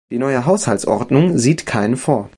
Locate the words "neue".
0.17-0.47